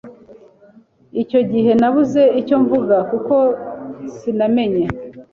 Icyo 1.21 1.39
gihe 1.51 1.71
nabuze 1.81 2.21
icyo 2.39 2.55
mvuga 2.63 2.95
kuko 3.09 3.35
sinamenye 4.15 4.85